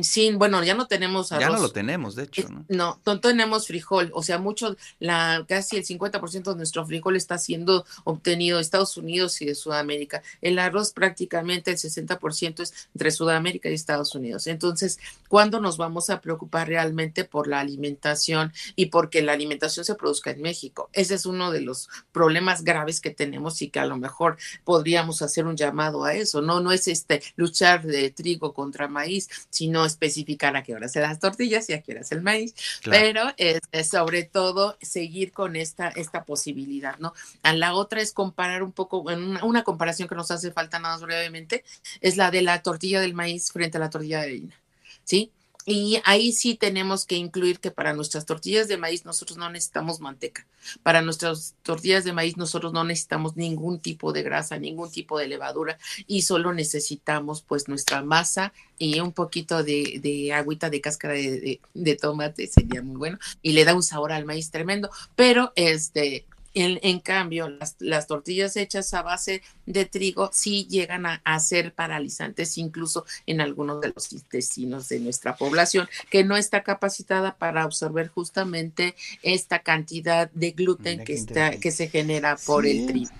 sí, 0.03 0.31
bueno, 0.33 0.63
ya 0.63 0.73
no 0.73 0.87
tenemos 0.87 1.31
arroz. 1.31 1.47
Ya 1.47 1.49
no 1.49 1.61
lo 1.61 1.71
tenemos, 1.71 2.15
de 2.15 2.23
hecho, 2.23 2.47
¿no? 2.49 2.65
No, 2.67 2.99
no 3.05 3.19
tenemos 3.19 3.67
frijol, 3.67 4.11
o 4.13 4.23
sea, 4.23 4.37
mucho, 4.37 4.75
la, 4.99 5.45
casi 5.47 5.77
el 5.77 5.85
50% 5.85 6.43
de 6.43 6.55
nuestro 6.55 6.85
frijol 6.85 7.15
está 7.15 7.37
siendo 7.37 7.85
obtenido 8.03 8.57
de 8.57 8.63
Estados 8.63 8.97
Unidos 8.97 9.41
y 9.41 9.45
de 9.45 9.55
Sudamérica. 9.55 10.21
El 10.41 10.59
arroz 10.59 10.91
prácticamente 10.91 11.71
el 11.71 11.77
60% 11.77 12.61
es 12.61 12.89
entre 12.93 13.11
Sudamérica 13.11 13.69
y 13.69 13.73
Estados 13.73 14.15
Unidos. 14.15 14.47
Entonces, 14.47 14.99
¿cuándo 15.27 15.59
nos 15.59 15.77
vamos 15.77 16.09
a 16.09 16.21
preocupar 16.21 16.67
realmente 16.67 17.23
por 17.23 17.47
la 17.47 17.59
alimentación 17.59 18.53
y 18.75 18.87
porque 18.87 19.21
la 19.21 19.33
alimentación 19.33 19.85
se 19.85 19.95
produzca 19.95 20.31
en 20.31 20.41
México? 20.41 20.89
Ese 20.93 21.15
es 21.15 21.25
uno 21.25 21.51
de 21.51 21.61
los 21.61 21.89
problemas 22.11 22.63
graves 22.63 23.01
que 23.01 23.11
tenemos 23.11 23.61
y 23.61 23.69
que 23.69 23.79
a 23.79 23.85
lo 23.85 23.97
mejor 23.97 24.37
podríamos 24.63 25.21
hacer 25.21 25.45
un 25.45 25.57
llamado 25.57 26.03
a 26.03 26.13
eso, 26.13 26.41
¿no? 26.41 26.59
No 26.59 26.71
es 26.71 26.87
este 26.87 27.21
luchar 27.35 27.83
de 27.83 28.09
trigo 28.11 28.53
contra 28.53 28.87
maíz, 28.87 29.29
sino 29.49 29.74
no 29.75 29.85
especificar 29.85 30.55
a 30.55 30.63
qué 30.63 30.73
hora 30.73 30.87
se 30.87 31.01
las 31.01 31.19
tortillas 31.19 31.69
y 31.69 31.73
a 31.73 31.81
qué 31.81 31.91
hora 31.91 32.01
el 32.09 32.21
maíz, 32.21 32.55
pero 32.85 33.23
es, 33.35 33.59
sobre 33.89 34.23
todo 34.23 34.77
seguir 34.81 35.33
con 35.33 35.57
esta, 35.57 35.89
esta 35.89 36.23
posibilidad, 36.23 36.97
¿no? 36.99 37.13
A 37.43 37.53
la 37.53 37.73
otra 37.73 37.99
es 38.01 38.13
comparar 38.13 38.63
un 38.63 38.71
poco, 38.71 38.99
una, 38.99 39.43
una 39.43 39.63
comparación 39.65 40.07
que 40.07 40.15
nos 40.15 40.31
hace 40.31 40.53
falta 40.53 40.79
nada 40.79 40.95
más 40.95 41.01
brevemente, 41.01 41.65
es 41.99 42.15
la 42.15 42.31
de 42.31 42.41
la 42.41 42.61
tortilla 42.61 43.01
del 43.01 43.13
maíz 43.13 43.51
frente 43.51 43.75
a 43.77 43.81
la 43.81 43.89
tortilla 43.89 44.21
de 44.21 44.23
harina, 44.23 44.55
¿sí? 45.03 45.29
Y 45.67 45.99
ahí 46.05 46.31
sí 46.31 46.53
tenemos 46.53 47.05
que 47.05 47.15
incluir 47.15 47.59
que 47.59 47.71
para 47.71 47.93
nuestras 47.93 48.25
tortillas 48.25 48.67
de 48.67 48.77
maíz 48.77 49.03
nosotros 49.03 49.37
no 49.37 49.49
necesitamos 49.49 49.99
manteca. 49.99 50.45
Para 50.83 51.01
nuestras 51.01 51.55
tortillas 51.63 52.03
de 52.03 52.13
maíz 52.13 52.37
nosotros 52.37 52.71
no 52.71 52.83
necesitamos 52.83 53.35
ningún 53.35 53.79
tipo 53.79 54.13
de 54.13 54.21
grasa, 54.21 54.59
ningún 54.59 54.91
tipo 54.91 55.17
de 55.17 55.27
levadura 55.27 55.79
y 56.05 56.21
solo 56.21 56.53
necesitamos 56.53 57.41
pues 57.41 57.67
nuestra 57.67 58.03
masa 58.03 58.53
y 58.77 58.99
un 58.99 59.11
poquito 59.11 59.63
de, 59.63 59.99
de 60.03 60.33
agüita 60.33 60.69
de 60.69 60.81
cáscara 60.81 61.15
de, 61.15 61.59
de, 61.73 61.95
tomate 61.95 62.45
sería 62.45 62.83
muy 62.83 62.97
bueno 62.97 63.17
y 63.41 63.53
le 63.53 63.65
da 63.65 63.73
un 63.73 63.83
sabor 63.83 64.11
al 64.11 64.25
maíz 64.25 64.51
tremendo. 64.51 64.91
Pero 65.15 65.51
este 65.55 66.25
en, 66.55 66.99
cambio, 66.99 67.49
las, 67.79 68.07
tortillas 68.07 68.55
hechas 68.55 68.93
a 68.93 69.01
base 69.01 69.41
de 69.65 69.85
trigo 69.85 70.29
sí 70.33 70.67
llegan 70.69 71.05
a, 71.05 71.39
ser 71.39 71.73
paralizantes 71.73 72.57
incluso 72.57 73.05
en 73.25 73.41
algunos 73.41 73.81
de 73.81 73.91
los 73.93 74.13
intestinos 74.13 74.87
de 74.89 74.99
nuestra 74.99 75.35
población 75.35 75.87
que 76.09 76.23
no 76.23 76.37
está 76.37 76.63
capacitada 76.63 77.35
para 77.35 77.63
absorber 77.63 78.07
justamente 78.07 78.95
esta 79.21 79.59
cantidad 79.59 80.31
de 80.31 80.51
gluten 80.51 81.03
que, 81.03 81.13
está, 81.13 81.51
que 81.57 81.71
se 81.71 81.89
genera 81.89 82.37
por 82.37 82.65
el 82.65 82.87
trigo. 82.87 83.11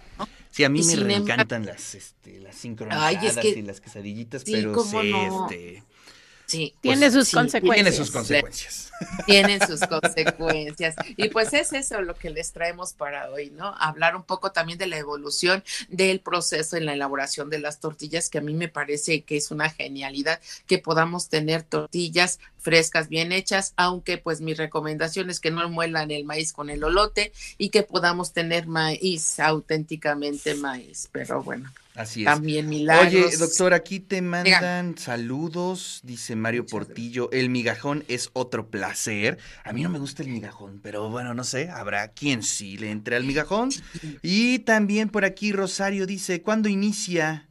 Sí, 0.49 0.63
a 0.63 0.69
mí 0.69 0.81
me 0.83 1.15
encantan 1.15 1.65
las, 1.65 1.95
este, 1.95 2.39
las 2.39 2.55
sincronizadas 2.55 3.43
y 3.43 3.61
las 3.61 3.81
quesadillitas, 3.81 4.43
pero 4.45 4.81
sí, 4.81 5.11
este 5.41 5.83
Sí, 6.47 6.73
pues 6.81 6.81
tiene 6.81 7.11
sus 7.11 7.31
consecuencias. 7.31 7.83
Tiene 7.83 7.91
sus 7.91 8.11
consecuencias. 8.11 8.91
Tienen 9.25 9.67
sus 9.67 9.79
consecuencias. 9.81 10.95
Y 11.17 11.29
pues 11.29 11.53
es 11.53 11.73
eso 11.73 12.01
lo 12.01 12.15
que 12.15 12.29
les 12.29 12.51
traemos 12.51 12.93
para 12.93 13.29
hoy, 13.31 13.49
¿no? 13.49 13.73
Hablar 13.77 14.15
un 14.15 14.23
poco 14.23 14.51
también 14.51 14.77
de 14.77 14.87
la 14.87 14.97
evolución 14.97 15.63
del 15.89 16.19
proceso 16.19 16.77
en 16.77 16.85
la 16.85 16.93
elaboración 16.93 17.49
de 17.49 17.59
las 17.59 17.79
tortillas, 17.79 18.29
que 18.29 18.37
a 18.37 18.41
mí 18.41 18.53
me 18.53 18.69
parece 18.69 19.23
que 19.23 19.37
es 19.37 19.51
una 19.51 19.69
genialidad 19.69 20.39
que 20.67 20.77
podamos 20.77 21.29
tener 21.29 21.63
tortillas 21.63 22.39
frescas, 22.65 23.09
bien 23.09 23.31
hechas, 23.31 23.73
aunque 23.77 24.17
pues 24.17 24.41
mi 24.41 24.55
recomendación 24.55 25.29
es 25.29 25.39
que 25.39 25.51
no 25.51 25.69
muelan 25.69 26.09
el 26.09 26.25
maíz 26.25 26.51
con 26.51 26.71
el 26.71 26.83
olote 26.83 27.31
y 27.59 27.69
que 27.69 27.83
podamos 27.83 28.33
tener 28.33 28.65
maíz, 28.65 29.39
auténticamente 29.39 30.55
maíz. 30.55 31.07
Pero 31.11 31.43
bueno, 31.43 31.71
Así 31.93 32.21
es. 32.21 32.25
También 32.25 32.67
milagros. 32.67 33.07
Oye, 33.07 33.37
doctor, 33.37 33.73
aquí 33.73 33.99
te 33.99 34.21
mandan 34.21 34.97
saludos, 34.97 36.01
dice 36.03 36.35
Mario 36.35 36.65
Portillo. 36.65 37.29
El 37.31 37.49
migajón 37.49 38.03
es 38.07 38.31
otro 38.33 38.67
placer. 38.67 39.37
A 39.63 39.71
mí 39.71 39.83
no 39.83 39.89
me 39.89 39.99
gusta 39.99 40.23
el 40.23 40.29
migajón, 40.29 40.79
pero 40.83 41.09
bueno, 41.09 41.33
no 41.33 41.43
sé, 41.43 41.69
habrá 41.69 42.09
quien 42.09 42.43
sí 42.43 42.77
le 42.77 42.89
entre 42.89 43.15
al 43.15 43.23
migajón. 43.23 43.69
Y 44.21 44.59
también 44.59 45.09
por 45.09 45.23
aquí 45.23 45.53
Rosario 45.53 46.05
dice, 46.05 46.41
¿cuándo 46.41 46.67
inicia? 46.67 47.47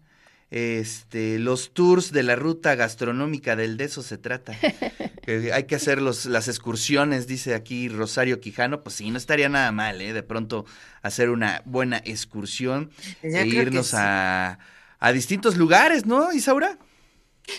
Este, 0.55 1.41
los 1.41 1.75
tours 1.75 2.13
de 2.13 2.23
la 2.23 2.37
ruta 2.37 2.77
gastronómica 2.77 3.57
del 3.57 3.77
de 3.77 3.87
eso 3.87 4.05
se 4.05 4.19
trata. 4.19 4.57
hay 5.53 5.65
que 5.65 5.75
hacer 5.75 6.01
los, 6.01 6.27
las 6.27 6.47
excursiones, 6.47 7.27
dice 7.27 7.57
aquí 7.57 7.89
Rosario 7.89 8.39
Quijano, 8.39 8.85
pues 8.85 8.95
sí, 8.95 9.11
no 9.11 9.19
estaría 9.19 9.49
nada 9.49 9.73
mal, 9.73 10.01
¿eh? 10.01 10.13
De 10.13 10.23
pronto 10.23 10.65
hacer 11.03 11.31
una 11.31 11.63
buena 11.65 12.01
excursión 12.05 12.93
e 13.23 13.47
irnos 13.49 13.95
a, 13.95 14.61
a 15.01 15.13
distintos 15.13 15.57
lugares, 15.57 16.07
¿no, 16.07 16.33
Isaura? 16.33 16.79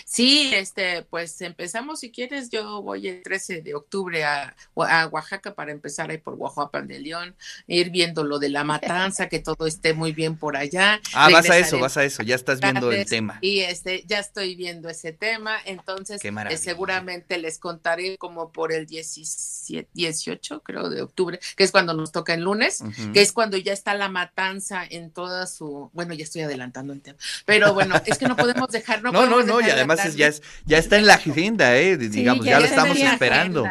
Sí, 0.04 0.52
este, 0.54 1.02
pues 1.02 1.40
empezamos, 1.40 2.00
si 2.00 2.10
quieres, 2.10 2.50
yo 2.50 2.82
voy 2.82 3.08
el 3.08 3.22
13 3.22 3.62
de 3.62 3.74
octubre 3.74 4.24
a, 4.24 4.54
Oaxaca 4.74 5.54
para 5.54 5.72
empezar 5.72 6.10
ahí 6.10 6.18
por 6.18 6.34
Oaxaca 6.34 6.82
de 6.82 6.98
León, 6.98 7.34
ir 7.66 7.90
viendo 7.90 8.24
lo 8.24 8.38
de 8.38 8.48
la 8.48 8.64
matanza, 8.64 9.28
que 9.28 9.38
todo 9.38 9.66
esté 9.66 9.94
muy 9.94 10.12
bien 10.12 10.36
por 10.36 10.56
allá. 10.56 11.00
Ah, 11.14 11.28
vas 11.30 11.48
a 11.50 11.58
eso, 11.58 11.78
vas 11.78 11.96
a 11.96 12.04
eso, 12.04 12.22
ya 12.22 12.34
estás 12.34 12.60
viendo 12.60 12.90
el 12.92 13.06
tema. 13.06 13.38
Y 13.40 13.60
este, 13.60 14.04
ya 14.06 14.18
estoy 14.18 14.54
viendo 14.54 14.88
ese 14.88 15.12
tema, 15.12 15.56
entonces 15.64 16.20
eh, 16.24 16.56
seguramente 16.56 17.38
les 17.38 17.58
contaré 17.58 18.16
como 18.18 18.52
por 18.52 18.72
el 18.72 18.86
17, 18.86 19.88
18, 19.92 20.62
creo, 20.62 20.88
de 20.88 21.02
octubre, 21.02 21.38
que 21.56 21.64
es 21.64 21.72
cuando 21.72 21.94
nos 21.94 22.12
toca 22.12 22.34
el 22.34 22.42
lunes, 22.42 22.82
que 23.12 23.20
es 23.20 23.32
cuando 23.32 23.56
ya 23.56 23.72
está 23.72 23.94
la 23.94 24.08
matanza 24.08 24.84
en 24.88 25.10
toda 25.10 25.46
su, 25.46 25.90
bueno, 25.92 26.14
ya 26.14 26.24
estoy 26.24 26.42
adelantando 26.42 26.92
el 26.92 27.00
tema, 27.00 27.18
pero 27.44 27.74
bueno, 27.74 27.96
es 28.04 28.18
que 28.18 28.26
no 28.26 28.36
podemos 28.36 28.68
dejar, 28.68 29.02
no, 29.02 29.12
no, 29.12 29.42
no, 29.42 29.60
ya 29.60 29.75
además 29.76 30.14
ya, 30.14 30.28
es, 30.28 30.42
ya 30.64 30.78
está 30.78 30.96
en 30.96 31.06
la 31.06 31.14
agenda, 31.14 31.76
¿eh? 31.76 31.96
digamos, 31.96 32.44
ya, 32.44 32.60
lo 32.60 32.66
estamos 32.66 32.98
esperando. 32.98 33.64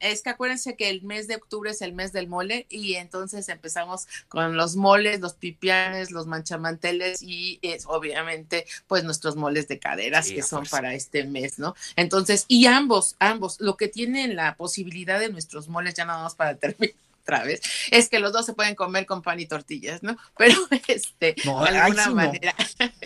Es 0.00 0.22
que 0.22 0.30
acuérdense 0.30 0.76
que 0.76 0.88
el 0.88 1.02
mes 1.02 1.28
de 1.28 1.36
octubre 1.36 1.70
es 1.70 1.82
el 1.82 1.92
mes 1.92 2.12
del 2.12 2.26
mole 2.26 2.66
y 2.70 2.94
entonces 2.94 3.48
empezamos 3.50 4.08
con 4.28 4.56
los 4.56 4.74
moles, 4.74 5.20
los 5.20 5.34
pipianes, 5.34 6.10
los 6.10 6.26
manchamanteles 6.26 7.22
y 7.22 7.58
es, 7.60 7.84
obviamente 7.86 8.66
pues 8.86 9.04
nuestros 9.04 9.36
moles 9.36 9.68
de 9.68 9.78
caderas 9.78 10.30
que 10.30 10.42
son 10.42 10.64
para 10.64 10.94
este 10.94 11.24
mes, 11.24 11.58
¿no? 11.58 11.76
Entonces, 11.96 12.46
y 12.48 12.64
ambos, 12.64 13.14
ambos, 13.18 13.60
lo 13.60 13.76
que 13.76 13.88
tienen 13.88 14.36
la 14.36 14.56
posibilidad 14.56 15.20
de 15.20 15.28
nuestros 15.28 15.68
moles, 15.68 15.92
ya 15.94 16.06
nada 16.06 16.22
más 16.22 16.34
para 16.34 16.54
terminar 16.56 16.94
otra 17.22 17.44
vez, 17.44 17.60
es 17.90 18.08
que 18.08 18.18
los 18.18 18.32
dos 18.32 18.46
se 18.46 18.54
pueden 18.54 18.74
comer 18.74 19.04
con 19.04 19.20
pan 19.20 19.38
y 19.38 19.46
tortillas, 19.46 20.02
¿no? 20.02 20.16
Pero 20.38 20.54
este, 20.88 21.34
de 21.34 21.50
alguna 21.50 22.10
manera. 22.10 22.54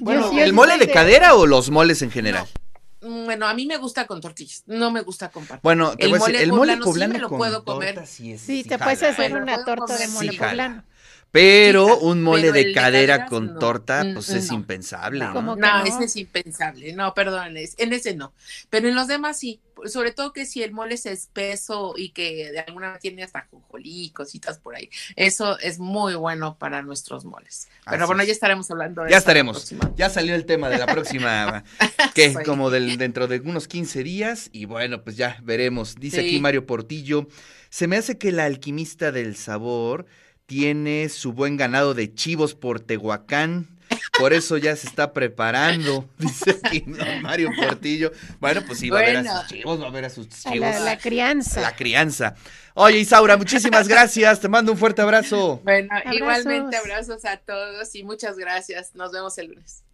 bueno, 0.00 0.30
¿el 0.38 0.52
mole 0.52 0.78
de 0.78 0.90
cadera 0.90 1.34
o 1.34 1.46
los 1.46 1.70
moles 1.70 2.02
en 2.02 2.10
general? 2.10 2.46
Mm, 3.00 3.24
bueno, 3.24 3.46
a 3.46 3.54
mí 3.54 3.66
me 3.66 3.76
gusta 3.76 4.06
con 4.06 4.20
tortillas, 4.20 4.62
no 4.66 4.90
me 4.90 5.02
gusta 5.02 5.30
con 5.30 5.46
pan. 5.46 5.60
Bueno, 5.62 5.94
el, 5.98 6.16
mole, 6.16 6.42
el 6.42 6.52
mole 6.52 6.76
poblano, 6.78 7.14
sí 7.14 7.20
lo 7.20 7.28
puedo 7.28 7.64
comer. 7.64 8.06
Sí, 8.06 8.64
te 8.66 8.78
puedes 8.78 9.02
hacer 9.02 9.34
una 9.34 9.64
torta 9.64 9.96
de 9.96 10.08
mole 10.08 10.32
poblano. 10.32 10.84
Pero 11.34 11.98
un 11.98 12.22
mole 12.22 12.52
de 12.52 12.72
cadera 12.72 13.26
con 13.26 13.58
torta, 13.58 14.06
pues 14.14 14.30
es 14.30 14.52
impensable. 14.52 15.24
No, 15.24 15.56
no, 15.56 15.84
ese 15.84 16.04
es 16.04 16.14
impensable. 16.14 16.92
No, 16.92 17.12
perdón, 17.12 17.56
en 17.56 17.92
ese 17.92 18.14
no. 18.14 18.32
Pero 18.70 18.86
en 18.88 18.94
los 18.94 19.08
demás 19.08 19.40
sí. 19.40 19.60
Sobre 19.86 20.12
todo 20.12 20.32
que 20.32 20.46
si 20.46 20.62
el 20.62 20.70
mole 20.70 20.94
es 20.94 21.06
espeso 21.06 21.94
y 21.96 22.10
que 22.10 22.52
de 22.52 22.60
alguna 22.60 22.86
manera 22.86 23.00
tiene 23.00 23.24
hasta 23.24 23.48
jonjolí 23.50 24.04
y 24.04 24.10
cositas 24.10 24.58
por 24.58 24.76
ahí. 24.76 24.88
Eso 25.16 25.58
es 25.58 25.80
muy 25.80 26.14
bueno 26.14 26.56
para 26.56 26.82
nuestros 26.82 27.24
moles. 27.24 27.66
Pero 27.84 28.06
bueno, 28.06 28.22
ya 28.22 28.30
estaremos 28.30 28.70
hablando 28.70 29.02
de 29.02 29.10
Ya 29.10 29.16
estaremos. 29.16 29.74
Ya 29.96 30.10
salió 30.10 30.36
el 30.36 30.46
tema 30.46 30.68
de 30.68 30.78
la 30.78 30.86
próxima, 30.86 31.64
que 32.14 32.26
es 32.26 32.38
como 32.44 32.70
del, 32.70 32.96
dentro 32.96 33.26
de 33.26 33.40
unos 33.40 33.66
15 33.66 34.04
días. 34.04 34.50
Y 34.52 34.66
bueno, 34.66 35.02
pues 35.02 35.16
ya 35.16 35.40
veremos. 35.42 35.96
Dice 35.96 36.20
aquí 36.20 36.38
Mario 36.38 36.64
Portillo. 36.64 37.26
Se 37.70 37.88
me 37.88 37.96
hace 37.96 38.18
que 38.18 38.30
la 38.30 38.44
alquimista 38.44 39.10
del 39.10 39.34
sabor 39.34 40.06
tiene 40.46 41.08
su 41.08 41.32
buen 41.32 41.56
ganado 41.56 41.94
de 41.94 42.14
chivos 42.14 42.54
por 42.54 42.80
Tehuacán. 42.80 43.68
Por 44.18 44.32
eso 44.32 44.56
ya 44.56 44.74
se 44.76 44.86
está 44.86 45.12
preparando, 45.12 46.08
dice 46.18 46.58
aquí 46.62 46.84
Mario 47.20 47.50
Portillo. 47.56 48.12
Bueno, 48.40 48.62
pues 48.66 48.78
sí, 48.78 48.90
va 48.90 49.00
a 49.00 49.02
ver 49.02 49.16
a 49.16 49.40
sus 49.40 49.48
chivos, 49.48 49.82
va 49.82 49.86
a 49.86 49.90
ver 49.90 50.04
a 50.04 50.10
sus 50.10 50.28
chivos. 50.28 50.80
la, 50.80 50.98
crianza. 50.98 51.60
La 51.60 51.74
crianza. 51.74 52.34
Oye, 52.74 52.98
Isaura, 52.98 53.36
muchísimas 53.36 53.88
gracias. 53.88 54.40
Te 54.40 54.48
mando 54.48 54.72
un 54.72 54.78
fuerte 54.78 55.02
abrazo. 55.02 55.60
Bueno, 55.64 55.88
igualmente 56.12 56.76
abrazos 56.76 57.24
a 57.24 57.36
todos 57.36 57.94
y 57.94 58.04
muchas 58.04 58.36
gracias. 58.36 58.94
Nos 58.94 59.12
vemos 59.12 59.36
el 59.38 59.48
lunes. 59.48 59.84